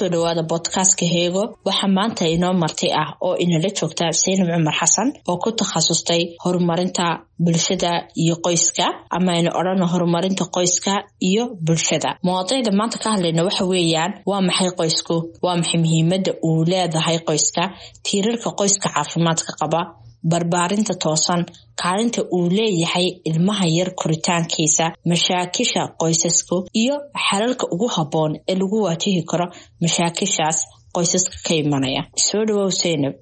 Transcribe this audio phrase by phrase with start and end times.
[0.00, 4.74] ku soo dhawaada bodkastka heego waxaa maanta inoo marti ah oo inala joogta saynab cumar
[4.80, 7.06] xasan oo ku takhasustay horumarinta
[7.44, 7.92] bulshada
[8.22, 10.92] iyo qoyska ama aynu odhano horumarinta qoyska
[11.28, 12.10] iyo bulshada.
[12.26, 15.14] Mawadiicda maanta ka hadlayna waxa weeyaan waa maxay qoysku?
[15.44, 17.62] Waa maxay muhiimada uu leedahay qoyska?
[18.04, 19.80] Tiirarka qoyska caafimaadka qaba
[20.28, 21.44] barbaarinta toosan.
[21.82, 26.96] Kaalinta uu leeyahay ilmaha yar koritaankiisa mashaakisha qoysasku iyo
[27.28, 29.46] xalalka ugu habboon ee lagu waajihi karo
[29.82, 30.58] mashaakishaas
[30.94, 32.02] qoysaska ka imanaya.
[32.26, 33.14] Soo dhawow seynab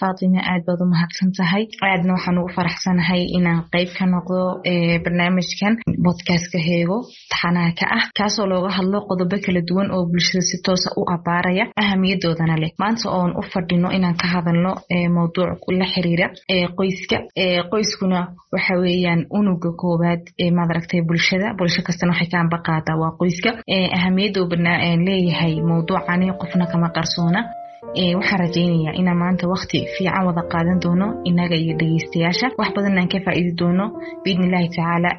[0.00, 1.64] faatima aad baad u mahadsan tahay.
[1.88, 4.38] Aadna waxaan ugu faraxsanahay inaan qeyb ka noqdo
[5.04, 5.74] barnaamijkan
[6.04, 6.96] bodkastka heego
[7.30, 8.04] taxanaha ka ah.
[8.18, 12.72] Kaasoo looga hadlo qodobo kala duwan oo bulshada si toosa u abaaraya ahamiyadoodana leh.
[12.82, 14.72] Maanta oon u fadhino inaan ka hadalno
[15.16, 16.26] mawduuc la xiriira
[16.78, 17.16] qoyska.
[17.72, 18.18] Qoyskuna
[18.52, 21.54] waxa weeyaan unuga koowaad ee maadaragtay bulshada.
[21.58, 23.50] Bulsho kastana waxay ka ambaqaadaa waa qoyska.
[23.96, 24.48] Ahamiyadda uu
[25.06, 27.40] leeyahay mawduucani qofna kama qarsoona
[27.92, 32.46] waxaan rajaynayaa inaan maanta wakti fiican wada qaadan doono inaga iyo dhegeystayaasha.
[32.58, 33.84] Wax badan aan ka faa'iidi doono
[34.24, 35.10] biidni illaahi tacaala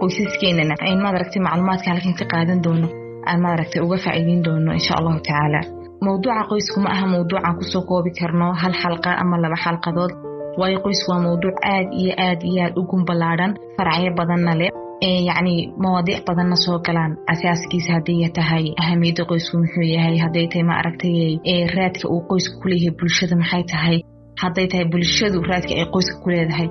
[0.00, 2.88] qoysaskeenana maadaragtay macluumaadka halkan ka qaadan doono
[3.28, 5.60] aan maadaragtay uga faa'iidin doono insha allahu tacaala.
[6.04, 10.12] Mawduuca qoysku ma aha mawduucaan ku soo koobi karno hal xalqa ama laba xalqadood.
[10.58, 14.70] Waayo qoysku waa mawduuc aad iyo aad iyo aad u gumballaadhan faracyo badanna leh
[15.28, 20.74] yacni mawaadiic badanna soo galaan asaaskiisa hadday tahay ahamiyadda qoysku muxuu yahay hadday tahay ma
[20.80, 21.38] aragtay
[21.76, 23.96] raadka uu qoysku ku leeyahay bulshada maxay tahay
[24.42, 26.68] hadday tahay bulshadu raadka ay qoyska ku leedahay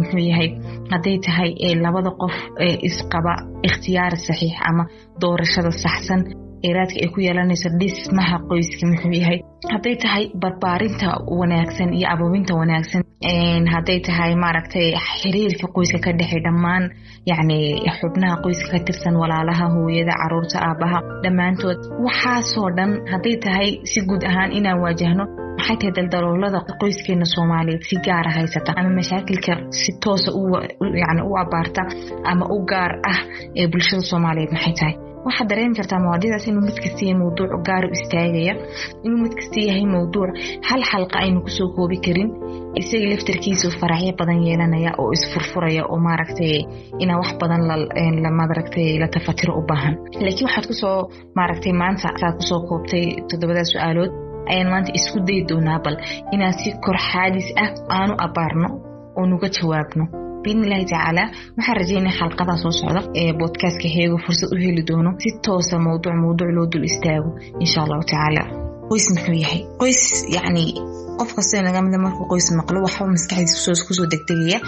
[0.00, 0.48] muxuu yahay
[0.92, 1.50] hadday tahay
[1.84, 2.34] labada qof
[2.88, 3.32] isqaba
[3.68, 4.84] ikhtiyaar saxiix ama
[5.22, 6.20] doorashada saxsan
[6.76, 13.02] raadka ay ku yeelanayso dhismaha qoyska muxuu yahay hadday tahay barbaarinta wanaagsan iyo ababinta wanaagsan
[13.74, 16.84] hadday tahay maaragtay xiriirka qoyska ka dhexey dhammaan
[17.30, 17.58] yacni
[17.98, 21.78] xubnaha qoyska ka tirsan walaalaha hooyada carruurta aabaha dhammaantood.
[22.06, 25.24] Waxaasoo dhan hadday tahay si guud ahaan inaan waajahno
[25.58, 28.70] maxay tahay daldaloolada qoyskeena soomaaliyeed si gaara haysata?
[28.78, 30.30] Ama mashaakilka si toosa
[31.02, 31.82] yani u abaarta
[32.30, 33.20] ama u gaar ah
[33.58, 34.94] ee bulshada soomaaliyeed maxay tahay?
[35.26, 38.54] Waxaad dareemi kartaa mawaadidaas inuu mid kasta yahay mawduuc gaar istaagaya
[39.04, 40.30] inuu mid kasta yahay mawduuc.
[40.68, 42.28] Hal xalqa aynu ku soo koobi karin.
[42.80, 46.52] Isaga laftarkiisu faracyo badan yeelanaya oo isfurfuraya oo maaragtay
[47.02, 47.62] inaa wax badan
[48.38, 49.94] maaragtay la tafatiro u baahan.
[50.24, 54.12] Laakiin waxaad ku soo maaragtay maanta saa ku soo koobtay toddobada su'aalood
[54.50, 55.96] ayaan maanta isku dayi doonaa bal
[56.34, 58.68] inaan si kor ah aanu abaarno
[59.18, 60.04] oo nuga jawaabno.
[60.42, 61.22] Biidni illaahi tacaala
[61.56, 66.14] waxaan rajaynaya xalqadaa soo socda ee bodkastka heego fursad u heli doono si toosa mawduuc
[66.22, 67.30] mawduuc loo dul istaago
[67.64, 68.42] insha allahu tacaala
[68.90, 69.60] qoys muxuu yahay?
[69.80, 70.00] Qoys
[70.34, 70.64] yacni
[71.18, 74.58] qof kastoo naga mida markuu qoys maqlo waxba maskaxdiisa ku soo degdegaya.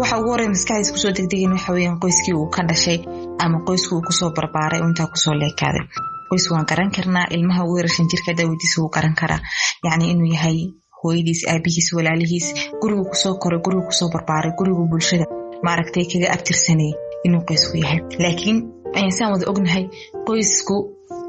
[0.00, 2.98] Waxa ugu horey maskaxdiisa ku soo degdegayan waxa weeyaan qoyskii uu ka dhashay
[3.44, 5.84] ama qoyskii uu ku soo barbaaray intaa ku soo leekaaday.
[6.30, 9.40] Qoys waan garan karnaa ilmaha ugu yarashan jirka daawadiisa wuu garan karaa.
[9.84, 10.58] Yacni inuu yahay
[11.02, 12.46] hooyadiis aabihiis walaalihiis
[12.80, 15.26] gurigu ku soo koray gurigu ku soo barbaaray gurigu bulshada
[15.66, 16.92] maaragtay kaga abtirsanayay
[17.26, 18.00] inuu qoysku yahay.
[18.22, 18.58] Laakiin
[19.18, 19.84] saan wada ognahay
[20.26, 20.76] qoysku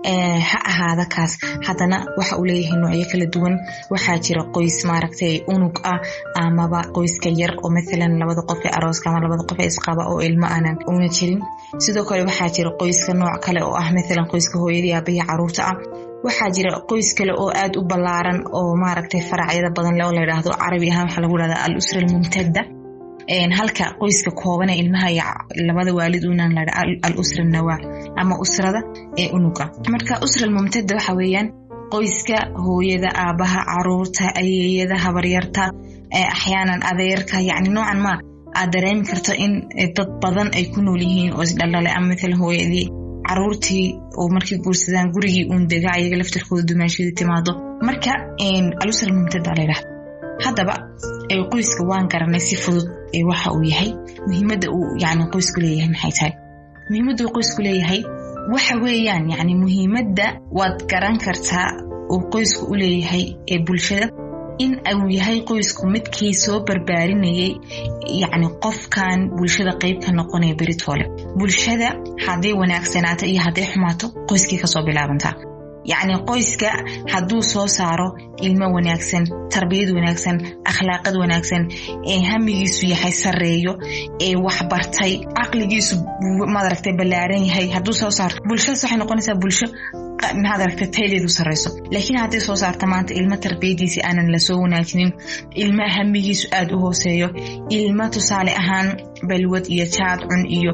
[0.05, 1.37] ha ahaada kaas.
[1.67, 3.55] Haddana waxa uu leeyahay noocyo kala duwan.
[3.91, 5.99] Waxaa jira qoys maaragtay unug ah
[6.41, 10.19] amaba qoyska yar oo mathalan labada qof ee arooska ama labada qof ee isqaba oo
[10.21, 11.41] ilmo aanan una jirin.
[11.83, 15.75] Sidoo kale waxaa jira qoyska nooc kale oo ah mathalan qoyska hooyadii aabahii carruurta ah.
[16.25, 20.21] Waxaa jira qoys kale oo aad u ballaaran oo maaragtay faracyada badan le oo la
[20.23, 22.61] yidhaahdo carabi ahaan waxaa lagu dhahdaa al usra almumtada
[23.28, 25.09] halka qoyska koobane ilmaha
[25.68, 26.62] labada waalid unan la
[27.03, 27.80] al usra nawaa
[28.18, 28.81] ama usrada
[29.18, 31.47] ee unuga marka usra almumtada waxa weeyaan
[31.94, 35.63] qoyska hooyada aabaha carruurta ayeeyada habaryarta
[36.34, 38.13] axyaanan adeerka yacni noocan ma
[38.59, 39.53] aad dareemi karto in
[39.96, 42.85] dad badan ay ku nool yihiin oo isdhaldhale ama mathalan hooyadii
[43.28, 43.85] caruurtii
[44.20, 47.52] oo markay guursadaan gurigii uun dega ayaga laftarkooda dumaashadii timaado.
[47.88, 48.11] Marka
[48.82, 49.90] alusra mumtada layidhahda
[50.46, 50.76] haddaba
[51.52, 52.88] qoyska waan garanay si fudud
[53.30, 53.91] waxa uu yahay.
[54.28, 56.34] Muhiimadda uu yani qoysku leeyahay maxay tahay?
[56.90, 58.02] Muhiimadda uu qoysku leeyahay
[58.53, 60.26] waxa weeyaan yani muhiimadda
[60.58, 61.68] waad garan kartaa
[62.14, 64.08] uu qoysku u leeyahay ee bulshada.
[64.66, 67.52] In uu yahay qoysku midkii soo barbaarinayay
[68.22, 71.06] yacni qofkan bulshada qayb ka noqonaya beritoole.
[71.40, 71.88] Bulshada
[72.26, 75.34] hadday wanaagsanaato iyo hadday xumaato qoyskii ka soo bilaabantaa
[75.91, 76.70] yacni qoyska
[77.14, 78.08] hadduu soo saaro
[78.47, 80.36] ilmo wanaagsan tarbiyad wanaagsan
[80.72, 81.64] akhlaaqad wanaagsan
[82.14, 83.74] ee hamigiisu yahay sareeyo
[84.26, 85.96] ee waxbartay caqligiisu
[86.56, 89.68] madaragtay ballaaran yahay hadduu soo saarto bulshadaas waxay noqonaysaa bulsho
[90.46, 91.70] madaragtay taydeedu sarreyso.
[91.94, 95.12] Laakiin hadday soo saarta maanta ilmo tarbiyadiisi aanan la soo wanaajinin
[95.64, 97.28] ilmo hamigiisu aad u hooseeyo
[97.78, 98.88] ilmo tusaale ahaan
[99.29, 100.71] balwad iyo jaad cun iyo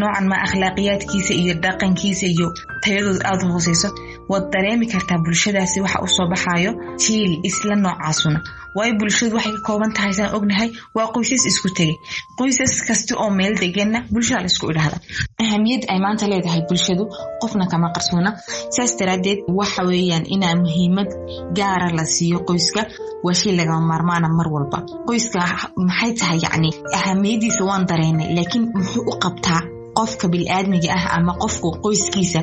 [0.00, 2.46] noocan ma akhlaaqiyaadkiisa iyo dhaqankiisa iyo
[2.84, 3.88] tayadooda aada u hooseyso
[4.28, 6.72] waad dareemi kartaa bulshadaasi waxa u soo baxayo
[7.02, 8.40] jiil isla noocaasuna
[8.78, 10.12] waayo bulshadu waxay ka kooban tahay?
[10.18, 10.68] Saan ognahay?
[10.96, 11.96] Waa qoysas isku tegay
[12.38, 14.96] qoysas kasta oo meel deganna bulshada la isku idhahda
[15.42, 17.04] ahamiyad ay maanta leedahay bulshadu
[17.42, 18.30] qofna kama qarsoona.
[18.76, 21.10] Saas daraadeed waxa weeyaan inaa muhiimad
[21.58, 22.82] gaara la siiyo qoyska
[23.24, 24.78] waa shay lagama maarmaana mar walba.
[25.08, 25.40] Qoyska
[25.88, 26.38] maxay tahay?
[26.44, 29.60] Yacni ahamiyadiisa waan dareynay laakiin muxuu u qabtaa
[29.98, 32.40] qofka bili-aadmiga ah ama qofka qoyskiisa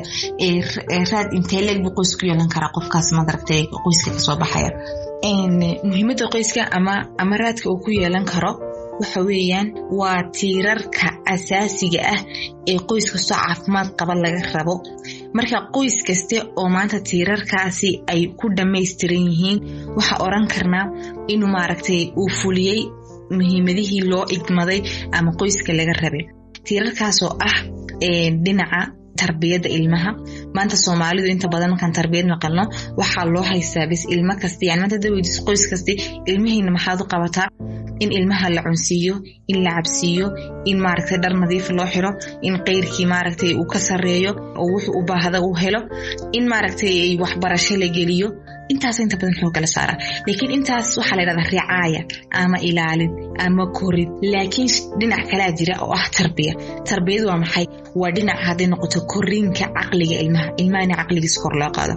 [1.12, 4.70] raad intee leeg buu qoys yeelan karaa qofkaas madaragtay qoyska ka soo baxaya
[5.22, 8.52] muhiimadda qoyska ama ama raadka uu ku yeelan karo
[9.00, 12.20] waxa weeyaan waa tiirarka asaasiga ah
[12.66, 14.74] ee qoys kastoo caafimaad qaba laga rabo.
[15.34, 19.58] Marka qoys kaste oo maanta tiirarkaasi ay ku dhammaystiran yihiin
[19.96, 20.86] waxaa oran karnaa
[21.28, 22.80] inuu maaragtay uu fuliyey
[23.30, 24.80] muhiimadihii loo igmaday
[25.12, 26.24] ama qoyska laga rabay.
[26.64, 27.56] Tiirarkaasoo ah
[28.44, 28.80] dhinaca
[29.20, 30.10] tarbiyadda ilmaha
[30.58, 32.64] maanta soomaalidu inta badan markaan tarbiyad maqalno
[33.00, 35.92] waxaa loo haystaa bis ilmo kasta yani maanta daweydiis qoys kasti
[36.30, 37.48] ilmihiina maxaad u qabataa
[38.04, 39.14] in ilmaha la cunsiiyo
[39.52, 40.26] in la cabsiiyo
[40.70, 42.10] in maaragtay dhar nadiif loo xiro
[42.48, 45.80] in qeyrkii maaragtay uu ka sareeyo oo wuxuu u baahda uu helo
[46.36, 48.28] in maaragtay waxbarasho la geliyo.
[48.72, 49.96] Intaas inta badan xooga la saaraa.
[50.26, 52.00] Laakiin intaas waxaa la ydhahdaa ricaaya
[52.42, 53.10] ama ilaalin
[53.44, 54.08] ama korid.
[54.32, 54.68] Laakiin
[55.00, 56.52] dhinac kalaa jira oo ah tarbiya.
[56.88, 57.66] Tarbiyadu waa maxay?
[58.00, 60.48] Waa dhinac hadday noqoto korinka caqliga ilmaha.
[60.62, 61.94] Ilmaha in caqligiisa kor loo qaado.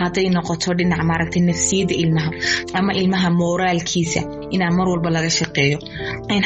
[0.00, 2.30] Hadday noqoto dhinac maaragtay nafsiyadda ilmaha
[2.78, 4.20] ama ilmaha mooraalkiisa
[4.54, 5.78] inaa mar walba laga shaqeeyo.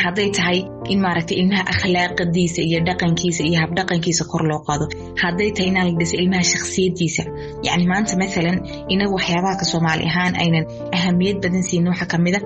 [0.04, 0.58] Hadday tahay
[0.92, 4.84] in maaragtay ilmaha akhlaaqadiisa iyo dhaqankiisa iyo habdhaqankiisa kor loo qaado.
[5.22, 7.22] Hadday tahay inaa la dhiso ilmaha shakhsiyadiisa
[7.66, 8.56] yacni maanta mathalan
[8.94, 10.64] inagu waxyaabaha ka soomaali ahaan aynan
[10.96, 12.40] ahamiyad badan siinin waxaa ka mid a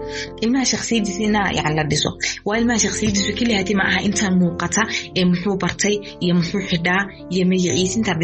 [0.44, 2.10] ilmaha shakhsiyadiisa inaa yani la dhiso
[2.48, 4.82] waa ilmaha shakhsiyadiisu kelihati ma aha intaa muuqata
[5.18, 5.94] ee muxuu bartay
[6.24, 7.02] iyo muxuu xidhaa
[7.34, 8.16] iyo magaciisa intaa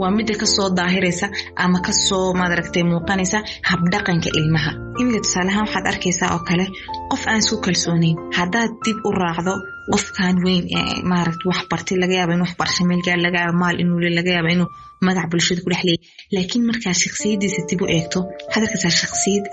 [0.00, 3.38] waa midda ka soo daahiraysa ama ka soo maaragtay muuqanaysa
[3.70, 6.64] habdhaqanka ilmaha iminka tusaaleahaan waxaad arkaysaa oo kale
[7.10, 9.54] qof aan isku kalsoonayn haddaad dib u raacdo
[9.92, 14.00] qofkan weyn ee maaragta wax bartay laga yaaba in waxbarasho meelgaar laga yaaba maal inuu
[14.04, 14.68] le laga yaaba inuu
[15.06, 16.00] magac bulshada ku dhex leeyay
[16.34, 18.92] laakiin markaa shakhsiyadiisa dib u eegto waxaad arkaysaa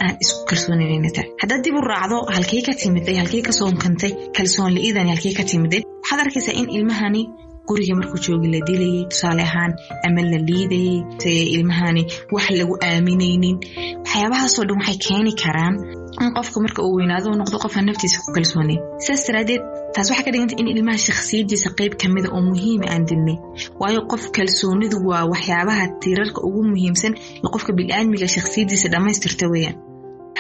[0.04, 4.12] aan isku kalsoonaynayna tahay haddaad dib u raacdo halkey ka timiday halkey ka soo unkantay
[4.38, 7.22] kalsoon la-iidani halkey ka timiday waxaad arkaysaa in ilmahani
[7.70, 9.72] guriga markuu joogi la dilayay tusaale ahaan
[10.08, 12.04] ama la liidayay ilmahani
[12.36, 13.56] wax lagu aaminaynin
[14.04, 15.76] waxyaabahaasoo dhan waxay keeni karaan
[16.24, 19.62] in qofka marka uu weynaado u noqdo qofaan naftiisa ku kalsoonayn sidaas daraadeed
[19.96, 23.38] taas waxay ka dhiganta in ilmaha shakhsiyadiisa qayb kamida oo muhiima aan dilnay
[23.82, 27.14] waayo qof kalsoonidu waa waxyaabaha tiirarka ugu muhiimsan
[27.44, 29.76] ee qofka bil-aadmiga shakhsiyadiisa dhammaystirta weeyaan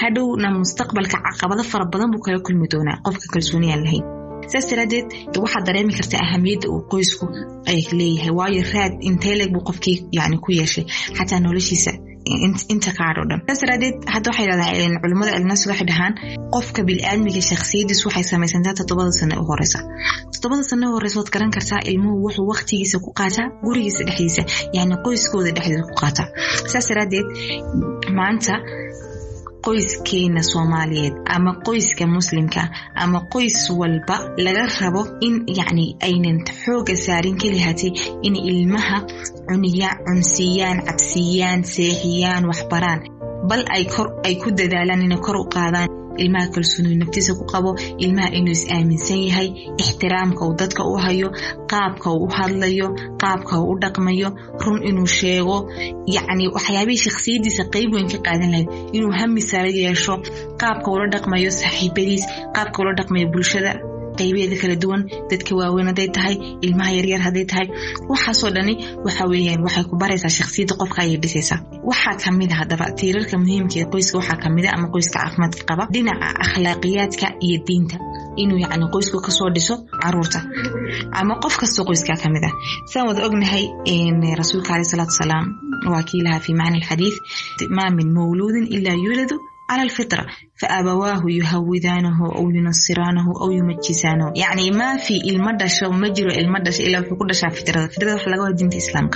[0.01, 4.05] hadhowna mustaqbalka caqabado fara badan buu kala kulmi doonaa qofka kalsooniyaan lahayn
[4.51, 5.05] saas daraadeed
[5.43, 7.25] waxaad dareemi kartaa ahamiyadda uu qoysku
[7.71, 10.85] ay leeyahay waayo raad inteeleg buu qofkii yani ku yeeshay
[11.17, 11.91] xataa noloshiisa
[12.73, 12.91] inta
[13.29, 13.39] dhan.
[13.47, 16.13] Saas daraadeed hadda waxay dhahdaa culimmada cilminafsiga waxay dhahaan
[16.55, 19.79] qofka bil-aadmiga shakhsiyadiisu waxay samaysantaa toddobada sane u horeysa
[20.33, 24.41] toddobada sane u horeysa waad garan kartaa ilmuhu wuxuu waqtigiisa ku qaataa gurigiisa dhexdiisa
[24.77, 26.27] yani qoyskooda dhexdiisa ku qaataa.
[26.71, 27.27] Saas daraadeed
[28.19, 28.53] maanta
[29.65, 32.61] qoyskeena soomaaliyeed ama qoyska muslimka
[33.03, 37.91] ama qoys walba laga rabo in yacni aynan xooga saarin kelihatay
[38.27, 38.97] in ilmaha
[39.49, 42.99] cuniyaan cunsiiyaan cabsiiyaan seexiyaan waxbaraan.
[43.49, 45.89] Bal ay kor ay ku dadaalaan inay kor u qaadaan
[46.23, 47.69] ilmaha kalsoonidu naftiisa ku qabo
[48.05, 49.47] ilmaha inuu is aaminsan yahay
[49.81, 51.29] ixtiraamka uu dadka u hayo
[51.71, 52.87] qaabka uu u hadlayo
[53.21, 54.29] qaabka uu u dhaqmayo
[54.65, 55.57] run inuu sheego.
[56.15, 60.13] Yacni waxyaabihii shakhsiyadiisa qayb weyn ka qaadan lahayd inuu hami sare yeesho
[60.61, 62.23] qaabka ula dhaqmayo saaxiibadiis
[62.55, 63.71] qaabka ula dhaqmayo bulshada
[64.19, 67.67] qaybeeda kala duwan dadka waaweyn hadday tahay ilmaha yaryar hadday tahay.
[68.11, 68.73] Waxaasoo dhani
[69.05, 71.59] waxa weeyaan waxay ku baraysaa shakhsiyadda qofka ayay dhisaysaa.
[71.89, 75.17] Waxaa ka mid a haddaba tiirarka muhiimka ee qoyska waxaa ka mid a ama qoyska
[75.23, 77.97] caafimaadka qaba dhinaca akhlaaqiyaadka iyo diinta.
[78.41, 80.39] Inuu yacni qoysku ka soo dhiso carruurta.
[81.19, 82.53] Ama qof kastoo qoyskaa ka mid ah.
[82.91, 83.63] Saan wada ognahay
[84.41, 85.45] rasuulka aleh salaatu wasalaam
[85.91, 87.15] waa kii lahaa fi macna alxadiid
[87.77, 89.35] maa min mawluudin ilaa yuuladu
[89.70, 90.26] على الفطرة
[90.60, 97.34] فأبواه يهودانه أو ينصرانه أو يمجسانه يعني ما في المدش ومجر المدش إلا في كل
[97.34, 99.10] شيء فطرة فطرة وحلقة دين الإسلام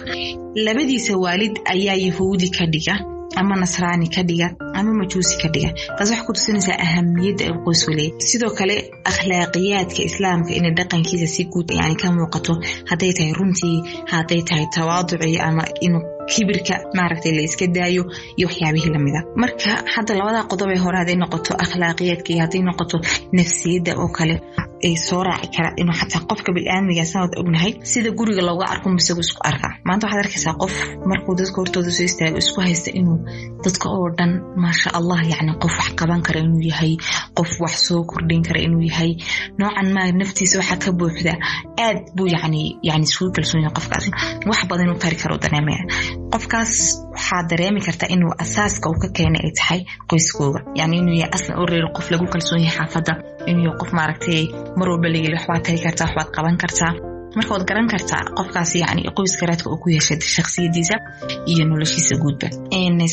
[0.57, 4.48] لبدي سوالد أيا يهودي كدقة ama nasraani ka dhiga
[4.80, 5.70] ama majuusi ka dhiga.
[5.98, 8.76] Taas waxay ku tusinaysaa ahamiyadda ay qoysku leeyahy sidoo kale
[9.12, 12.54] akhlaaqiyaadka islaamka inay dhaqankiisa si guud yani ka muuqato
[12.90, 13.78] hadday tahay runtii
[14.12, 18.04] hadday tahay tawaaducii ama inuu kibirka maaragtay la iska daayo
[18.38, 22.98] iyo waxyaabihii lamida marka hadda labada qodob ee hore hadday noqoto akhlaaqiyaadka iyo hadday noqoto
[23.38, 24.36] nafsiyadda oo kale
[24.88, 29.22] ay soo raaci kara inuu xataa qofka bil'aadmiga sanad ognahay sida guriga looga arko isagu
[29.26, 29.68] isku arka.
[29.88, 30.74] Maanta waxaad arkaysaa qof
[31.10, 33.18] markuu dadka hortooda soo istaago isku haysta inuu
[33.66, 34.32] dadka oo dhan
[34.64, 36.94] maasha allah yacni qof wax qaban kara inuu yahay
[37.38, 39.12] qof wax soo kordhin kara inuu yahay.
[39.60, 41.34] Noocan maa naftiisa waxaa ka buuxda.
[41.86, 44.10] Aad buu yani yani isugu kalsoon yahay qofkaasi
[44.50, 45.84] wax badan inuu tari karo dareemaya
[46.34, 46.72] qofkaas
[47.16, 51.58] waxaa dareemi karta inuu asaaska uu ka keenay ay tahay qoyskooga yani inuu yahay aslan
[51.60, 53.14] oo reer qof lagu kalsoon yahay xaafadda
[53.48, 54.42] inuu qof maaragtay
[54.78, 56.92] mar walba layili waxbaad tari kartaa waxbaad qaban kartaa.
[57.36, 60.96] Marka waad garan kartaa qofkaas yani qoyska raadka uu ku yeeshay shaksiyadiisa
[61.52, 62.48] iyo noloshiisa guudba.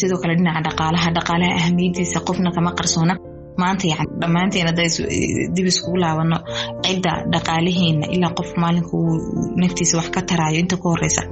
[0.00, 3.14] Sidoo kale dhinaca dhaqaalaha dhaqaalaha ahamiyadiisa qofna kama qarsoona.
[3.60, 4.82] Maanta yani dhammaanteen hadda
[5.54, 6.36] dib iskugu laabano
[6.84, 9.14] cidda dhaqaalaheena ilaa qof maalinka uu
[9.60, 11.22] naftiisa wax ka taraayo inta ku horeysa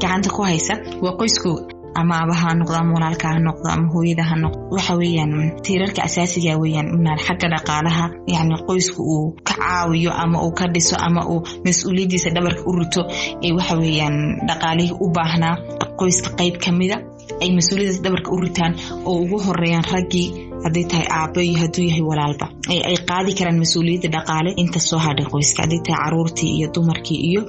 [0.00, 1.62] gacanta ku haysa waa qoyskooga
[2.00, 4.60] ama aba ha noqdo ama walaalka ha noqdo ama hooyada ha noqdo.
[4.74, 5.32] Waxa weeyaan
[5.64, 10.96] tiirarka asaasiga weeyaan inaan xagga dhaqaalaha yacni qoyska uu ka caawiyo ama uu ka dhiso
[11.06, 13.02] ama uu mas'uuliyaddiisa dhabarka u rito
[13.46, 14.16] ee waxa weeyaan
[14.48, 15.54] dhaqaalihii u baahnaa
[16.00, 16.96] qoyska qayb ka mida
[17.42, 18.72] ay mas'uuliyaddaas dhabarka u ritaan
[19.08, 20.26] oo ugu horeeyaan raggii
[20.64, 22.46] hadday tahay aabo iyo hadduu yahay walaalba.
[22.72, 25.60] Ay qaadi karaan mas'uuliyadda dhaqaale inta soo hadhay qoyska.
[25.64, 27.40] Hadday tahay caruurtii iyo dumarkii iyo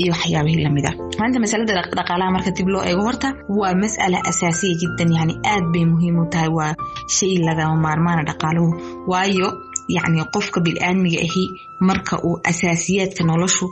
[0.00, 0.94] iyo waxyaabihii la mid ah.
[1.20, 3.28] Maanta masalada dhaqaalaha marka dib loo eego horta
[3.60, 6.72] waa mas'ala asaasiya jiddan yani aad bay muhiim u tahay waa
[7.16, 8.70] shay lagama maarmaana dhaqaaluhu.
[9.10, 9.48] Waayo
[9.88, 11.44] yacni qofka bil'aadmiga ahi
[11.80, 13.66] marka uu asaasiyaadka noloshu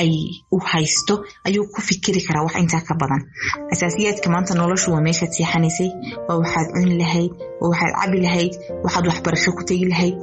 [0.00, 0.10] ay
[0.50, 1.14] u haysto
[1.46, 3.22] ayuu ku fikiri karaa wax intaa ka badan.
[3.72, 5.90] Asaasiyaadka maanta noloshu waa meeshaad seexanaysay
[6.28, 8.52] waa waxaad cuni lahayd waa waxaad cabi lahayd
[8.84, 10.16] waxaad waxbarasho ku tegi lahayd.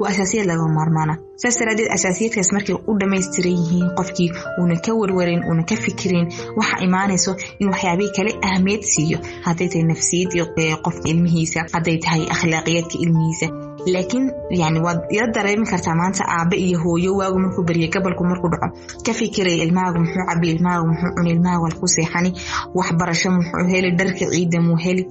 [0.00, 1.14] Waa asaasiyaad laga maarmaana.
[1.40, 6.26] Saas daraadeed asaasiyaadkaas markay u dhammaystiran yihiin qofkii uuna ka warwarin uuna ka fikirin
[6.56, 9.18] waxa imaanayso in waxyaabihii kale ahmiyad siiyo.
[9.46, 10.44] Hadday tahay nafsiyadii
[10.84, 13.46] qofka ilmihiisa hadday tahay akhlaaqiyaadka ilmihiisa
[13.94, 14.24] laakiin
[14.60, 18.68] yani waad ila dareemi kartaa maanta aabe iyo hooyo waagu markuu beriya gabalku markuu dhaco
[19.06, 22.30] ka fikiraya ilmahaagu muxuu cabi ilmahaagu muxuu cuni ilmahaagu halku seexani
[22.74, 25.02] waxbarasho muxuu heli dharka ciida muu heli.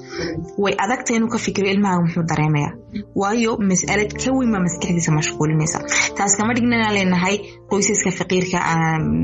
[0.63, 2.69] Way adagta inuu ka fikiro ilmahaagu muxuu dareemaya
[3.15, 5.79] waayo mas'alad ka weyn baa maskaxdiisa mashquulinaysa.
[6.17, 7.35] Taas kama dhignana leenahay
[7.71, 8.59] qoysaska faqiirka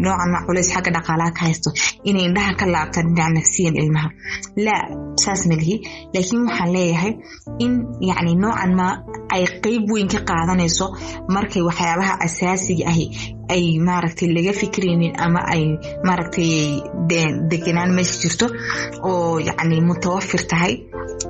[0.04, 1.70] noocan ma culays xagga dhaqaalaha ka haysto
[2.10, 4.10] inay indhaha ka laabtaan dhinaca nafsiyan ilmaha.
[4.66, 4.84] Laa
[5.24, 5.76] saas ma lihi.
[6.14, 7.14] Laakiin waxaan leeyahay
[7.64, 7.74] in
[8.10, 8.88] yacni noocan ma
[9.36, 10.86] ay qeyb weyn ka qaadanayso
[11.36, 13.06] markay waxyaabaha asaasiga ahi
[13.56, 15.64] ay maaragtay laga fikraynin ama ay
[16.08, 16.52] maaragtay
[17.52, 18.48] deganaan meesha jirto
[19.10, 20.74] oo yacni mutawafir tahay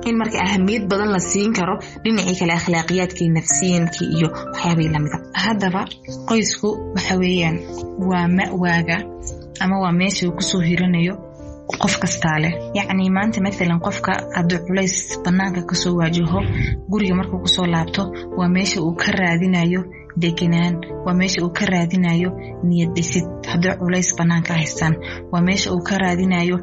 [0.08, 5.82] in marka ahamiyad badan la siin karo dhinacii kale akhlaaqiyaadkii nafsiyankii iyo waxyaabihii lamida haddaba
[6.28, 7.56] qoysku waxa weeyaan
[8.10, 8.96] waa ma'waaga
[9.62, 11.14] ama waa meesha uu ku soo hiranayo
[11.78, 16.40] qof kastaa leh yacni maanta mathalan qofka hadduu culays bannaanka ka soo waajaho
[16.90, 18.02] guriga markuu ku soo laabto
[18.38, 19.80] waa meesha uu ka raadinayo
[20.22, 20.74] deganaan
[21.06, 22.30] waa meesha uu ka raadinayo
[22.68, 23.24] niyad dhisid.
[23.50, 24.94] Haddii culays bannaanka haystaan
[25.32, 26.56] waa meesha uu ka raadinayo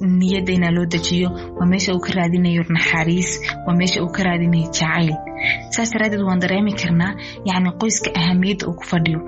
[0.00, 3.30] niyadda inaa loo dejiyo waa meesha uu ka raadinayo naxariis
[3.66, 5.14] waa meesha uu ka raadinayo jacayl.
[5.70, 9.20] Saas daraadeed waan dareemi karnaa yacni qoyska ahamiyadda uu ku fadhiyo.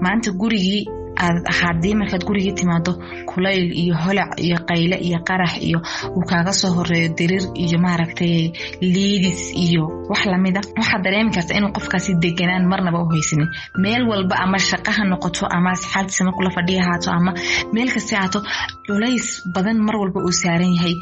[0.00, 0.86] Maanta gurigii
[1.24, 2.92] aad haddii markaad gurigii timaado
[3.30, 5.78] kulayl iyo holac iyo qayle iyo qarax iyo
[6.16, 11.72] uu kaaga soo horeeyo diriir iyo maaragtay liidis iyo wax lamida waxaad dareemi karta inuu
[11.76, 13.48] qofkaasi deganaan marnaba u haysanin.
[13.82, 17.32] Meel walba ama shaqa ha noqoto ama asxaabtiisa markula fadhiya haato ama
[17.72, 18.38] meel kasta haato
[18.86, 20.94] culays badan mar walba uu saaran yahay.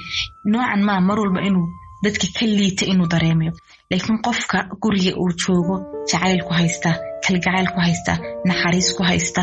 [0.44, 1.66] Noocan maa mar walba inuu
[2.04, 3.52] dadka ka liita inuu dareemayo.
[3.90, 5.74] Laakiin qofka guriga uu joogo
[6.10, 6.90] jacayl ku haysta
[7.26, 8.12] kalgacayl ku haysta
[8.48, 9.42] naxariis ku haysta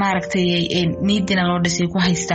[0.00, 0.44] maaragtay
[1.06, 2.34] niidina loo dhisay ku haysta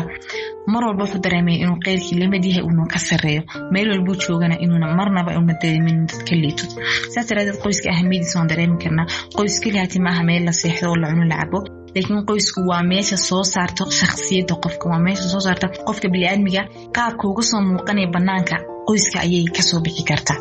[0.68, 3.42] mar walba wuxuu dareemaya inuu qeyrkii la mid yahay uuna ka sareeyo
[3.72, 6.66] meel walbuu joogana inuuna marnaba una dareemin dad ka liito.
[7.14, 9.08] Saas daraadeed qoyska ahamiyadiisa waan dareemi karnaa
[9.38, 11.60] qoys keliyaati maaha meel la seexdo oo la cuno la cabo.
[11.96, 16.62] Laakiin qoysku waa meesha soo saarto shakhsiyadda qofka waa meesha soo saarta qofka biniaadmiga.
[16.96, 18.56] Qaabka uga soo muuqanaya bannaanka
[18.88, 20.38] qoyska ayay ka soo bixi kartaa.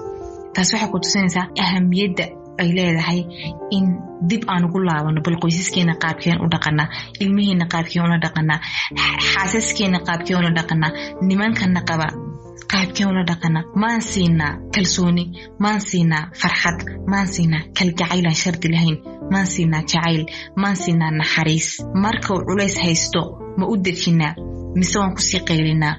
[0.55, 2.25] Taas waxay ku tusinaysaa ahamiyadda
[2.63, 3.21] ay leedahay
[3.77, 3.85] in
[4.31, 6.89] dib aan ugu laabano bal qoysaskeena qaabkeen u dhaqanaa
[7.23, 8.59] ilmihiina qaabkeen ula dhaqanaa
[9.33, 10.93] xaasaskeena qaabkeen ula dhaqanaa
[11.29, 12.07] nimankana qaba
[12.73, 13.65] qaabkeen ula dhaqanaa.
[13.83, 15.25] Maan siinaa kalsooni
[15.63, 16.79] maan siinaa farxad
[17.11, 18.97] maan siinaa kalgacaylaan shardi lahayn
[19.33, 20.23] maan siinaa jacayl
[20.63, 21.69] maan siinaa naxariis.
[22.03, 23.21] Markau culays haysto
[23.59, 24.33] ma u dejinaa
[24.79, 25.95] mise waan ku sii qaylinaa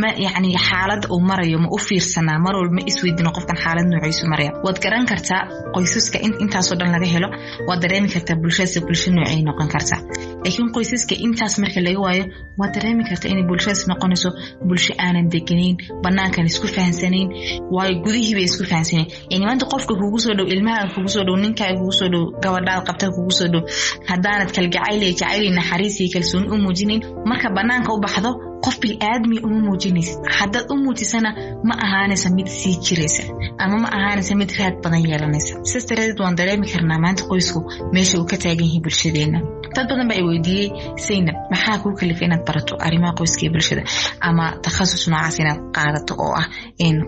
[0.00, 4.24] ma yacni xaalad uu marayo ma u fiirsanaa mar walba ma isweydino qofkan xaalad noociisu
[4.32, 4.50] maraya.
[4.64, 5.42] Waad garan kartaa
[5.74, 7.28] qoysaska intaasoo dhan laga helo.
[7.68, 10.00] Waad dareemi kartaa bulshadaas bulsho noocay noqon kartaa
[10.44, 12.24] laakiin qoysaska intaas marka laga waayo
[12.60, 14.28] waad dareemi kartaa inay bulshadaas noqonayso
[14.68, 17.28] bulsho aanan deganayn banaankan isku fahansanayn
[17.74, 19.06] waayo gudihii isku fahansanayn.
[19.30, 22.82] Yani maanta qofka kugu soo dhow ilmaha kugu soo dhow ninkaa kugu soo dhow gabadhaad
[22.88, 23.62] qabta kugu soo dhow
[24.10, 28.30] haddaanad kalgacayl jacayl naxariis iyo kalsooni u muujinayn marka banaanka u baxdo
[28.64, 31.30] qof bil-aadmi uma muujinaysa haddaad u muujisana
[31.68, 33.22] ma ahaanaysa mid sii jiraysa
[33.64, 35.52] ama ma ahaanaysa mid raad badan yeelanaysa.
[35.68, 37.60] Sidaas daraadeed waan dareemi karnaa maanta qoysku
[37.94, 39.38] meesha uu ka taagan yahay bulshadeena
[39.74, 40.68] dad badan baa i weydiiyey
[41.06, 43.82] saynab maxaa kuu kalifay inaad barato arrimaha qoyska iyo bulshada?
[44.28, 46.46] Ama takhasus noocaas inaad qaadato oo ah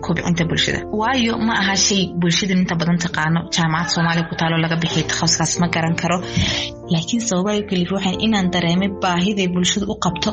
[0.05, 0.79] kobcinta bulshada?
[0.99, 3.39] Waayo ma aha shay bulshada inta badan taqaano.
[3.55, 6.17] Jaamacad soomaaliya ku taalo laga bixiyo takhasuskaas ma garan karo.
[6.93, 10.29] Laakiin sababaa u kalifay waxaan inaan dareemay baahiday bulshada u qabto.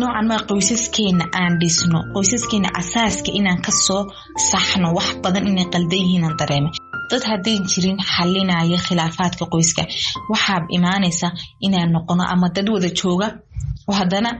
[0.00, 4.02] Noocan maa qoysaskeena aan dhisno qoysaskeena asaaska inaan ka soo
[4.50, 6.72] saxno wax badan inay qaldan yihiinaan dareemay
[7.10, 9.82] dad haddayn jirin xalinaya khilaafaadka qoyska
[10.32, 11.28] waxaa imaanaysa
[11.66, 13.28] inaan noqono ama dad wada jooga
[13.90, 14.30] oo haddana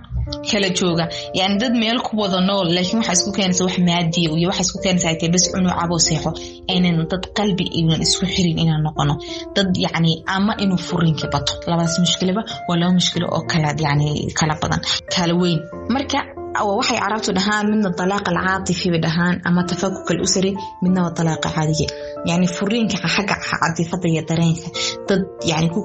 [0.50, 1.04] kala jooga.
[1.38, 4.78] Yani dad meel ku wada nool laakiin waxaa isku keenaysa wax maadiya iyo waxaa isku
[4.84, 6.30] keenaysa ay bas cunuu caboo seexo
[6.72, 9.14] aynan dad qalbi inan isku xirin inaan noqono.
[9.56, 11.52] Dad yacni ama inuu furinka bato.
[11.70, 14.08] Labadaas mushkilaba waa laba mushkilo oo kala yani
[14.38, 14.80] kala badan
[15.14, 15.60] kala weyn.
[15.94, 16.18] Marka
[16.64, 20.50] waxay carabtu dhahaan midna dalaaqa alcaatifi bay dhahaan ama tafakuk alusari
[20.82, 21.86] midna waa dalaaqa caadiga
[22.26, 24.68] yani furiinka xagga catifada iyo dareenka
[25.08, 25.80] dad yani ku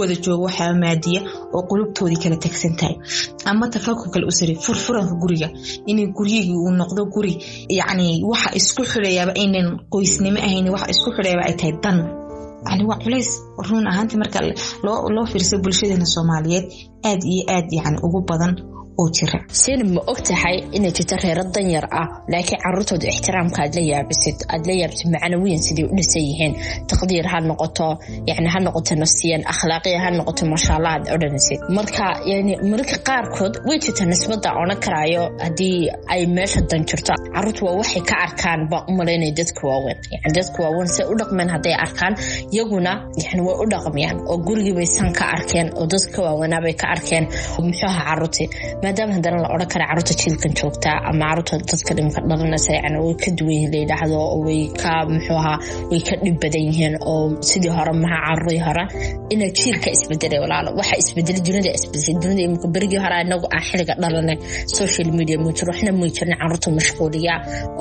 [0.00, 1.20] wada jooga waxaa maadiya
[1.54, 2.96] oo qulubtoodii kala tegsan tahay
[3.44, 5.48] ama tafakuk alusari furfuranka guriga
[5.86, 7.34] inay guryigii uu noqdo guri
[7.68, 11.96] yani waxa isku xidayaaba aynan qoysnimo ahayn waxa isku xidayaaba ay tahay dan
[12.70, 13.30] yani waa culays
[13.68, 14.38] run ahaantii marka
[14.84, 16.66] loo fiirsa bulshadeena soomaaliyeed
[17.10, 18.52] aad iyo aad yani ugu badan
[19.02, 24.38] sinab ma og tahay inay jirto reero danyar ah laakiin caruurtooda ixtiraamka aad la yaabisid
[24.54, 26.52] aad la yaabtid macnawiyan siday u dhisan yihiin.
[26.90, 27.88] Taqdiir ha noqoto
[28.30, 33.78] yani ha noqoto nafsiyan akhlaaqiya ha noqoto maashaallah aad odhanaysid marka yani mararka qaarkood way
[33.84, 35.78] jirta nisbada odhan karaayo haddii
[36.14, 37.12] ay meesha dan jirto.
[37.34, 39.98] Caruurta waa waxay ka arkaan baa u malaynaya dadka waaweyn.
[40.12, 42.14] Yani dadka waaweyn say u dhaqmeen hadday arkaan
[42.54, 42.92] iyaguna
[43.24, 47.24] yani way u dhaqmayaan oo gurigii bay san ka arkeen oo dadka waaweynaabay ka arkeen
[47.66, 48.48] muxuuha caruurtii
[48.88, 53.14] maadaama haddana la odhan kara carruurta jiilkan joogtaa ama carruurta dadka dhimka dhalanaysa yani way
[53.22, 55.58] ka duwan yihiin layidhaahdo way ka muxuu ahaa
[55.90, 57.18] way ka dhib badan yihiin oo
[57.50, 58.84] sidii hore maha caruurii hore.
[59.34, 63.94] Ina jiilka isbedelay walaalo waxa isbedelay dunida isbedelay dunida imika berigii hore inagu aan xilliga
[64.02, 64.36] dhalanay.
[64.78, 67.34] Social media muu jiro waxna muu jirna carruurta mashquuliya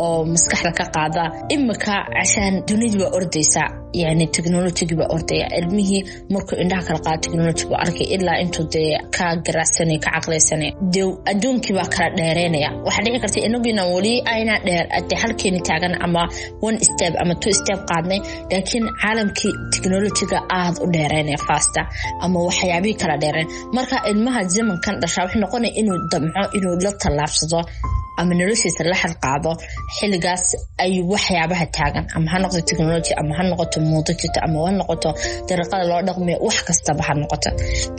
[0.03, 1.23] oo maskaxda ka qaada.
[1.55, 3.67] Imika cashaan dunidii baa ordaysaa
[4.01, 5.47] yani technologigi baa ordaya.
[5.59, 6.01] Ilmihii
[6.33, 11.07] markuu indhaha kala qaado technology buu arkay ilaa intuu dee ka garacsanay ka caqlaysanay dee
[11.31, 16.21] adduunkii baa kala dheereynaya waxaa dhici karta inagiina weli ayna dheer de halkeeni taagan ama
[16.67, 18.19] one step ama two step qaadnay
[18.51, 21.81] laakiin caalamkii technologiga aada u dheereynaya fasta
[22.25, 27.59] ama waxyaabihii kala dheereyn marka ilmaha zamankan dhashaa wuxuu noqonaya inuu damco inuu la tallaabsado
[28.21, 29.51] ama noloshiisa la xilqaado
[29.97, 30.43] xiligaas
[30.83, 32.05] ay waxyaabaha taagan.
[32.15, 34.13] Ama ha noqoto technology ama ha noqoto muudo
[34.45, 35.09] ama ha noqoto
[35.47, 37.49] dariiqada loo dhaqmayo wax kastaba ha noqoto.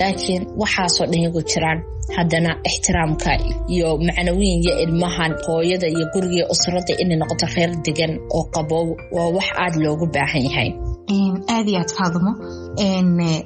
[0.01, 1.79] Laakiin waxaasoo dhan yagu jiraan
[2.17, 3.31] haddana ixtiraamka
[3.75, 8.87] iyo macnawiin iyo ilmahan hooyada iyo guriga usrada inay noqoto reer degan oo qabow
[9.17, 10.71] waa wax aada loogu baahan yahay.
[11.55, 12.33] Aad iyo aad faadimo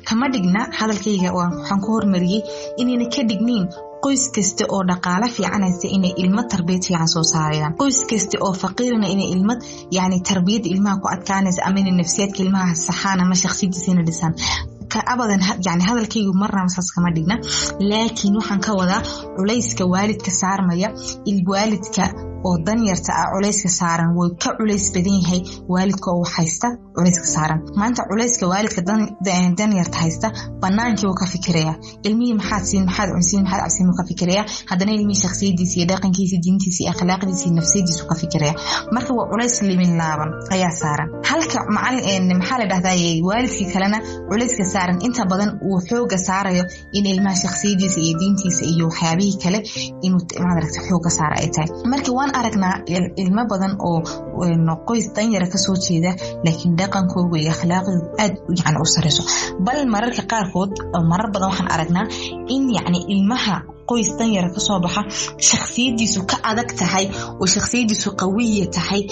[0.09, 2.43] kama dhigna hadalkayga waxaan ku hormariyey
[2.81, 3.67] inayna ka dhigniin
[4.05, 7.73] qoys kasta oo dhaqaalo fiican haysta inay ilmo tarbiyad fiican soo saarayaan.
[7.81, 9.61] Qoys kasta oo faqiirana inay ilmad
[9.97, 14.33] yani tarbiyadda ilmaha ku adkaanaysa ama inay nafsiyaadka ilmaha saxaan ama shaksiyadiisa ina dhisaan
[15.13, 17.37] abadan yani hadalkaygu marnaba saas kama dhigna.
[17.91, 19.03] Laakiin waxaan ka wadaa
[19.37, 20.89] culayska waalidka saarmaya
[21.53, 22.05] waalidka
[22.47, 25.41] oo danyarta ah culayska saaran way ka culays badan yahay
[25.73, 27.59] waalidka oo haysta culayska saaran.
[27.81, 28.81] Maanta culayska waalidka
[29.59, 30.29] danyarta haysta
[30.63, 31.75] banaankii wuu ka fikiraya
[32.07, 36.37] ilmihii maxaad siin maxaad cunsiin maxaad cabsiin wuu ka fikiraya haddana ilmihii shaksiyadiisa iyo dhaqankiisa
[36.45, 38.55] diintiisa iyo akhlaaqdiisa iyo nafsiyadiisa ka fikiraya
[38.95, 41.09] marka waa culays limin laaban ayaa saaran.
[41.31, 42.97] Halka macalin maxaa la dhahdaa
[43.29, 44.99] waalidkii kalena culayska saaran.
[45.07, 49.59] Inta badan uu xooga saarayo in ilmaha shaksiyadiisa iyo diintiisa iyo waxyaabihii kale
[50.07, 51.69] inuu maaragta xooga saara ay tahay.
[51.93, 52.75] Marka waan aragnaa
[53.23, 53.99] ilmo badan oo
[54.89, 56.11] qoys danyara ka soo jeeda
[56.45, 59.23] laakiin dhaqankooga iyo akhlaaqdooda aad yani u sareyso.
[59.67, 60.73] Bal mararka qaarkood
[61.11, 62.07] marar badan waxaan aragnaa
[62.55, 63.57] in yani ilmaha
[63.91, 65.03] qoys danyara ka soo baxa
[65.51, 67.07] shaksiyadiisu ka adag tahay
[67.41, 69.03] oo shaksiyadiisu qawiya tahay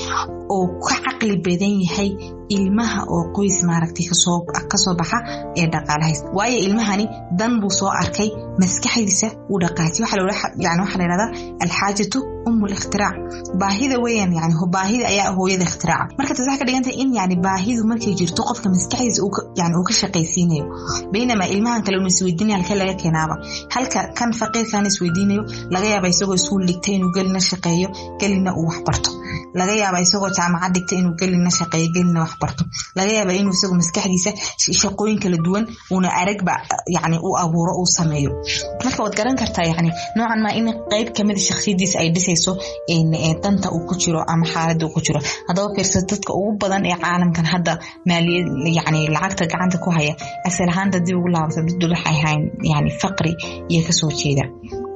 [0.54, 2.10] oo ka caqli badan yahay
[2.56, 4.06] ilmaha oo qoys maaragtay
[4.70, 5.18] ka soo baxa
[5.60, 7.06] ee dhaqaalahays waayo ilmahani
[7.38, 8.28] dan buu soo arkay
[8.62, 10.04] maskaxdiisa uu dhaqaatiy
[10.64, 11.30] yani waxaa layhahdaa
[11.64, 12.74] alxaajatu umul
[13.60, 17.36] baahida weeyaan yani baahida ayaa hooyada ikhtiraca marka taas waxay ka dhigan tahay in yani
[17.46, 19.20] baahidu markay jirto qofka maskaxdiisa
[19.60, 20.64] yani uu ka shaqaysiinayo.
[21.12, 23.34] Baynamaa ilmahan kale una isweydiinaya halka laga keenaaba.
[23.74, 24.30] Halka kan
[24.60, 25.42] faqiirkan isweydiinayo
[25.74, 27.88] laga yaaba isagoo iskuul dhigtay inuu gelina shaqeeyo
[28.20, 29.10] gelina uu waxbarto
[29.60, 32.64] laga yaaba isagoo jaamacad dhigtay inuu gelina shaqeeyo gelina waxbarto
[32.98, 34.30] laga yaaba inuu isagu maskaxdiisa
[34.82, 36.54] shaqooyin kala duwan uuna aragba
[36.96, 38.30] yani u abuuro uu sameeyo.
[38.84, 42.52] Marka waad garan kartaa yani noocan maa in qeyb kamida shaksiyadiisa ay dhisayso
[43.42, 45.20] danta uu ku jiro ama xaalada uu ku jiro.
[45.48, 47.72] Haddaba fiirsa dadka ugu badan ee caalamkan hadda
[48.08, 48.46] maaliyad
[48.78, 50.14] yani lacagta gacanta ku haya
[50.48, 52.42] asal ahaanta dib ugu laabata dad waxay ahayn
[52.72, 53.32] yani faqri
[53.72, 54.44] iyo ka soo jeeda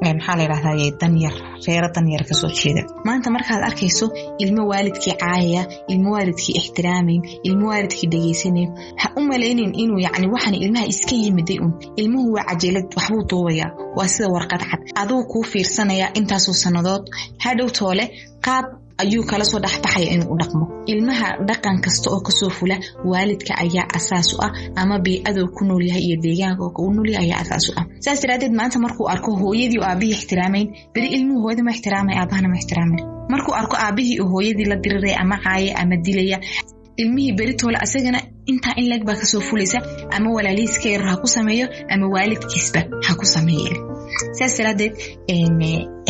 [0.02, 1.34] maxaa layidhahdaa danyar
[1.66, 2.82] reero danyar ka soo jeeda.
[3.06, 4.06] Maanta markaad arkayso
[4.44, 5.62] ilmo waalidkii caayaya
[5.92, 11.58] ilmo waalidkii ixtiraamayn ilmo waalidkii dhegaysanayn ha u malaynin inuu yani waxaan ilmaha iska yimiday
[11.64, 14.80] un ilmuhu waa cajalad waxbuu duubayaa waa sida warqad cad.
[15.02, 17.04] Aduu kuu fiirsanaya intaasoo sannadood.
[17.44, 18.04] Hadhow toole
[18.46, 18.64] qaab
[19.02, 20.64] ayuu kala soo dhexbaxaya inuu dhaqmo.
[20.92, 22.76] Ilmaha dhaqan kasta oo ka soo fula
[23.10, 27.64] waalidka ayaa asaas u ah ama biicaduu ku noolyahay iyo deegaanka u noolyahay ayaa asaas
[27.70, 27.84] u ah.
[28.04, 32.48] Saas daraadeed maanta markuu arko hooyadii oo aabihii ixtiraamayn beri ilmuhu hooyada ma ixtiraamay aabahana
[32.52, 33.02] ma ixtiraamayn
[33.32, 36.38] markuu arko aabihii oo hooyadii la diriraya ama caaya ama dilaya
[37.02, 39.78] ilmihii beritoole asagana intaa in leg baa ka soo fulaysa
[40.16, 43.72] ama walaalihiiska yarar ha ku sameeyo ama waalidkiisba ha ku sameeye
[44.38, 44.94] saas daraadeed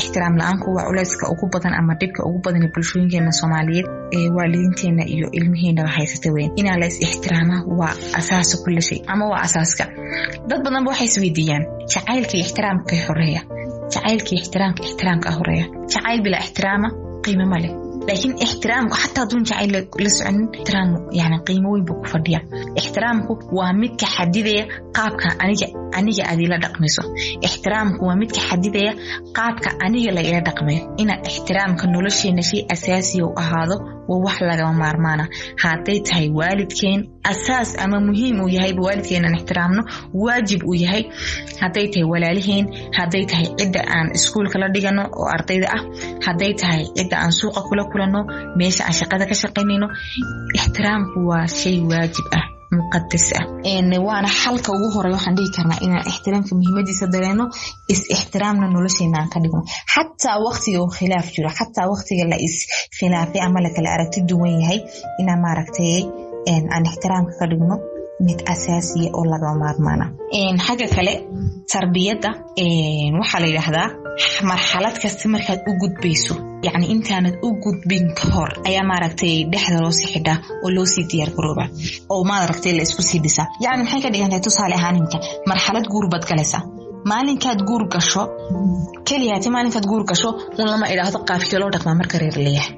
[0.01, 3.87] ixtiraam la'aanku waa culeyska ugu badan ama dhibka ugu badan ee bulshooyinkeena soomaaliyeed
[4.19, 9.25] ee waalidiinteena iyo ilmiheenaba haysata weyn inaa la is ixtiraama waa asaasa kulla shay ama
[9.33, 9.85] waa asaaska.
[10.49, 11.63] Dad badanba waxay isweydiiyaan
[11.95, 13.41] jacaylka iyo ixtiraamka horreeya
[13.95, 16.89] jacaylka iyo ixtiraamka ixtiraamka horreeya jacayl bilaa ixtiraama
[17.25, 17.73] qiimo ma leh
[18.09, 19.73] laakiin ixtiraamku xataa haduun jacayl
[20.05, 20.88] la soconin ixtiraam
[21.21, 22.40] yani qiimo weyn buu ku fadhiya
[22.81, 24.64] ixtiraamku waa midka xadidaya
[24.97, 25.67] qaabka aniga
[25.99, 27.03] aniga aad ila dhaqmayso
[27.49, 28.93] ixtiraamku waa midka xadidaya
[29.38, 33.77] qaabka aniga la ila dhaqmayo inaad ixtiraamka nolosheena shay asaasiya ahaado
[34.09, 35.25] waa wax lagama maarmaana
[35.64, 37.01] hadday tahay waalidkeen
[37.33, 39.83] asaas ama muhiim uu yahayba waalidkeenaan ixtiraamno
[40.25, 41.03] waajib uu yahay.
[41.61, 42.67] Hadday tahay walaaliheen
[42.99, 45.83] hadday tahay cidda aan iskuulka la dhigano oo ardayda ah
[46.27, 48.21] hadday tahay cidda aan suuqa kula kulanno
[48.59, 49.88] meesha aan shaqada ka shaqaynayno.
[50.59, 52.45] Ixtiraamku waa shay waajib ah
[52.81, 53.45] muqadas ah
[54.09, 57.45] waana xalka ugu horey waxaan dhihi karnaa inaan ixtiraamka muhiimadiisa dareeno
[57.93, 59.61] is ixtiraamna nolosheena aan ka dhigno
[59.95, 62.57] xataa waqtiga uu khilaaf jiro xataa waqtiga la is
[62.99, 64.79] khilaafay ama lakala aragti duwan yahay
[65.21, 65.97] inaan maaragtay
[66.75, 67.77] aan ixtiraamka ka dhigno
[68.27, 70.07] mid asaasiya oo lagama maarmaana
[70.67, 71.13] xagga kale
[71.73, 72.31] tarbiyadda
[73.21, 73.89] waxaa la yidhaahdaa
[74.51, 76.35] marxalad kasta markaad u gudbayso.
[76.67, 81.65] Yacni intaanad u gudbin ka hor ayaa maaragtay dhexda loosii xidhaa oo loosii diyaar garooba.
[82.13, 83.47] Oo maaragtay la isku sii dhisaa.
[83.65, 85.19] Yacni maxay ka dhigan tahay tusaale ahaan imka
[85.51, 86.63] marxalad guur baad galaysaa
[87.11, 88.23] maalinkaad guur gasho
[89.09, 92.73] keliyaati maalinkaad guur gasho un lama idhaahdo qaabkii loo dhaqmaa marka reer leeyahay.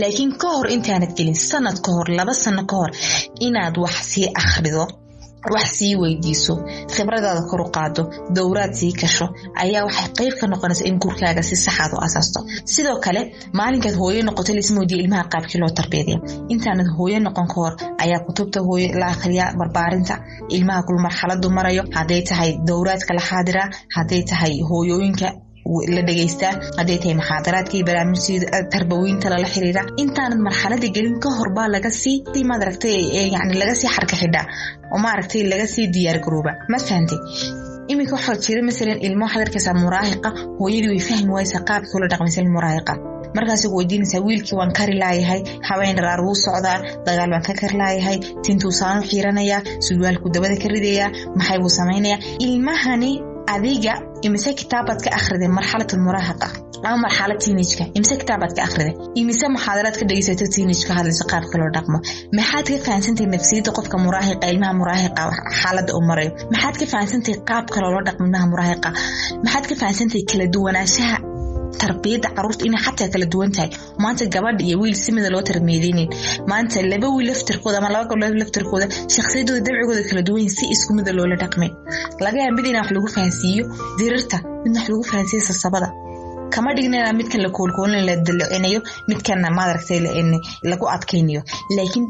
[0.00, 2.90] Laakiin ka hor intaanad gelin sanad ka hor laba sano ka hor
[3.46, 4.84] inaad wax sii akhrido
[5.54, 6.54] wax sii weydiiso
[6.94, 8.02] khibradaada kor u qaado
[8.36, 9.26] dowraad sii gasho
[9.64, 12.40] ayaa waxay qeyb ka noqonaysa in guurkaaga si saxaad u asaasto.
[12.74, 13.20] Sidoo kale
[13.58, 16.18] maalinkaad hooyo noqoto laisma weydiya ilmaha qaabkii loo tarbeedaya
[16.54, 17.72] intaanad hooyo noqon ka hor
[18.04, 20.14] ayaa kutubta hooyo la akhriyaa barbaarinta.
[20.56, 25.28] Ilmaha kul marxaladu marayo hadday tahay dowraadka la xaadiraa hadday tahay hooyooyinka
[25.94, 31.68] la dhegeystaa hadday tahay muxaadaraadkii barnaamijyada tarbawiinta lala xiriira intaanad marxalada gelin ka hor baa
[31.76, 32.16] lagasii
[32.50, 32.96] maaragtay
[33.34, 34.44] yani lagasii xarka xidhaa
[34.94, 36.52] oo maaragtay lagasii diyaar garooba.
[36.72, 37.18] Ma fahantay
[37.92, 40.28] iminka waxaa jira masalan ilmo waxaad arkaysaa muraahiqa
[40.60, 42.94] hooyadii way fahmi waysaa qaabkii ula dhaqmaysa muraahiqa.
[43.36, 46.76] Markaas weydiinaysaa wiilkii waan kari laayahay habeen dharaar wuu socdaa
[47.06, 52.18] dagaal baan ka kari laayahay tintuu saanu xiiranayaa sulwaalku dabada ka ridayaa maxay buu samaynayaa.
[52.46, 53.12] Ilmahani
[53.54, 53.94] adiga
[54.26, 56.48] imise kitaabaad ka akhriday marxalad muraahaqa.
[56.88, 58.94] Ama marxalad tiinijka imise kitaabaad ka akhriday.
[59.20, 61.98] Imise muxaadaraad ka dhegeysato tiinijka hadlaysa qaabka loo dhaqmo.
[62.38, 65.22] Maxaad ka fahansantahay nafsiyadda qofka muraahiqa ilmaha muraahiqa
[65.60, 68.88] xaaladda uu marayo maxaad ka fahansantahay qaabka loola dhaqmo ilmaha muraahiqa?
[69.44, 71.16] Maxaad ka fahansantahay kala duwanaanshaha
[71.82, 73.70] tarbiyadda carruurta inay xataa kala duwan tahay.
[74.02, 76.08] Maanta gabadha iyo wiil simida loo tarmeedeynin
[76.50, 81.12] maanta laba wiil laftirkooda ama laba gabdhood laftirkooda shakhsiyadooda dabcigooda kala duwan si isku mida
[81.18, 81.70] loola dhaqmay
[82.24, 83.64] laga yaaba mid ina wax lagu fahansiiyo
[83.98, 85.88] dirirta midna wax lagu fahansiiyo sasabada
[86.54, 89.98] kama dhigna midkan la koolkoolin la dalocinayo midkanna maadaragtay
[90.70, 91.42] lagu adkaynayo
[91.76, 92.04] laakiin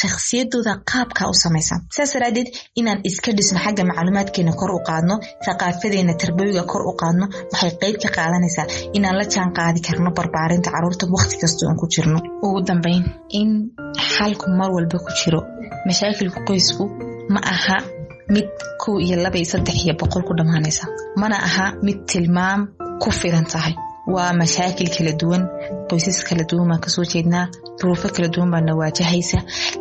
[0.00, 1.78] shakhsiyadooda qaabka u samaysan.
[1.96, 2.48] Saas daraadeed
[2.80, 7.96] inaan iska dhisno xagga macluumaadkeena kor u qaadno thaqaafadeena tarbawiga kor u qaadno waxay qeyb
[8.02, 12.18] ka qaadanaysaa inaan la jaan qaadi karno barbaarinta carruurta waqti kastoo aan ku jirno.
[12.46, 13.02] Ugu dambeyn
[13.40, 13.50] in
[14.14, 15.40] xalku mar walba ku jiro
[15.86, 16.84] mashaakilka qoysku
[17.34, 17.76] ma aha
[18.34, 18.48] mid
[18.82, 20.84] kow iyo laba iyo saddex iyo boqol ku dhammaanaysa.
[21.20, 22.60] Mana aha mid tilmaam
[23.02, 23.74] ku filan tahay.
[24.14, 25.42] Waa mashaakil kala duwan
[25.90, 27.44] qoysas kala duwan baan ka soo jeednaa
[27.80, 29.38] duruufo kala duwan baana waajahaysa.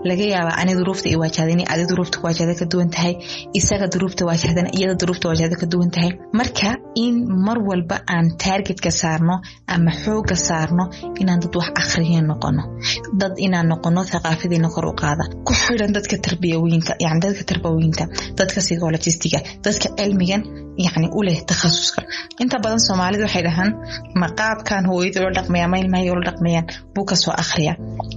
[0.09, 3.13] Laga yaabaa ani duruufta i waajahdan adi duruufta waajahda ka duwan tahay
[3.59, 6.11] isaga duruufta waajahdan iyada duruufta waajahda ka duwan tahay.
[6.39, 6.69] Marka
[7.05, 9.35] in mar walba aan taargetka saarno
[9.75, 10.83] ama xooga saarno
[11.21, 12.63] inaan dad wax akhriya noqono.
[13.21, 15.23] Dad inaan noqono thaqaafadeena kor u qaada.
[15.47, 18.03] Ku xiran dadka tarbiyawinka yani dadka tarbawinta
[18.37, 20.41] dadka psychologistiga dadka cilmigan
[20.77, 22.01] yani u leh takhasuska
[22.39, 23.71] inta badan soomaalida waxay dhahaan
[24.15, 27.73] ma qaabkan hooyada ula dhaqmaya ma ilmahay dhaqmayaan buu ka soo akhriya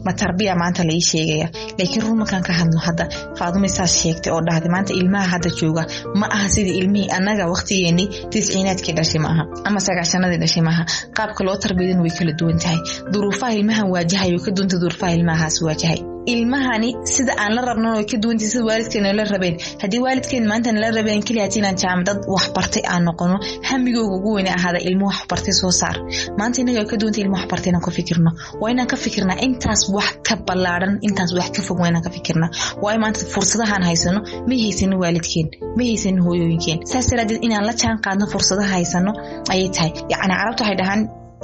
[0.07, 3.05] ma tarbiya maanta la ii sheegaya laakiin run ka hadno hadda.
[3.39, 5.83] Faaduma saas sheegtay oo dhahday maanta ilmaha hadda jooga.
[6.21, 9.29] Ma aha sidii ilmihii annaga waqtigeenii tisciinaadkii dhashay ma
[9.65, 10.85] ama sagaashanadii dhashay maaha
[11.17, 12.79] qaabka loo tarbiyadan way kala duwan tahay.
[13.13, 18.05] Duruufaha ilmahan waajahay way ka duwanta duruufaha ilmahaas waajahay ilmahani sida aan la rabnan way
[18.11, 19.57] ka duwantay sida waalidkeena la rabeen.
[19.83, 23.37] Haddii waalidkeen maanta nala rabeen keliyaati inaan jaamacad waxbartay aan noqono
[23.69, 25.97] hamigooga ugu weyne ahaada ilmo waxbartay soo saar.
[26.39, 28.31] Maanta inaga way ka duwantay ilmo waxbartay inaan ka fikirno.
[28.61, 32.11] Waa inaan ka fikirnaa intaas wax ka ballaaran intaas wax ka fog waa inaan ka
[32.17, 32.51] fikirnaa.
[32.83, 36.79] Waayo maanta fursadahaan haysano may haysanin waalidkeen may haysanin hooyooyinkeen.
[36.91, 39.13] Saas daraadeed inaan la jaan qaadno fursadaha haysano
[39.53, 39.91] ayay tahay.
[40.13, 41.03] Yacni carabta waxay dhahaan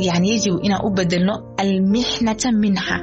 [0.08, 2.96] yani yajibu inaan u bedelno almixnata minxa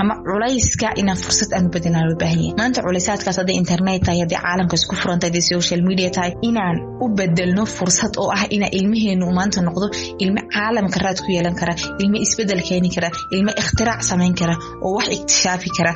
[0.00, 4.18] ama culayska inaan fursad aan u bedelnaa loo baahan yahay maanta culaysaadkaas hadday internet tahay
[4.22, 8.70] haddii caalamka isku furanta hadday social media tahay inaan u bedelno fursad oo ah inaa
[8.78, 9.86] ilmaheenu maanta noqdo
[10.24, 14.92] ilmo caalamka raad ku yeelan kara ilmo isbeddel keeni kara ilmo ikhtirac samayn kara oo
[14.96, 15.92] wax ikhtishaafi kara.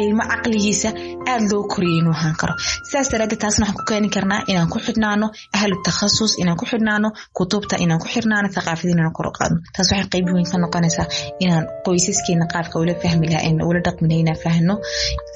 [0.00, 0.88] Ilmo caqligiisa
[1.32, 2.54] aad loo koriyay inuu ahaan karo.
[2.88, 5.26] Sidaas daraadeed taasna waxaan ku keeni karnaa inaan ku xidhnaano
[5.58, 10.08] ahlu takhasus inaan ku xidhnaano kutubta inaan ku xidhnaano thaqaafada inaan kor qaadno taas waxay
[10.12, 11.06] qayb weyn ka noqonaysaa
[11.44, 14.74] inaan qoysaskeena qaabka ula fahmi lahaa ula dhaqmina inaan fahno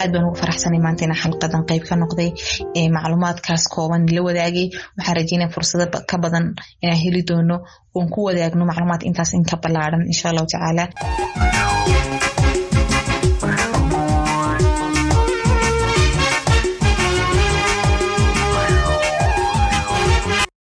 [0.02, 2.28] aad baan ugu faraxsanay maanta inaan xalqadan qayb ka noqday
[2.96, 6.44] macluumaadkaas kooban la wadaagay waxaan rajeynaya fursado ka badan
[6.82, 7.56] inaan heli doono
[7.96, 10.84] oon ku wadaagno macluumaad intaas in ka ballaaran insha allahu tacaala